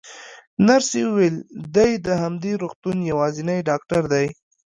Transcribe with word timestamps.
نرسې 0.67 1.01
وویل: 1.05 1.35
دی 1.75 1.91
د 2.05 2.07
همدې 2.23 2.53
روغتون 2.61 2.97
یوازینی 3.11 3.59
ډاکټر 3.69 4.03
دی. 4.13 4.27